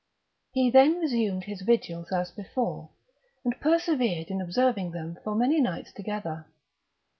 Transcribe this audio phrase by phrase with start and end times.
[0.51, 2.89] He then resumed his vigils as before,
[3.45, 6.47] and persevered in observing them for many nights together.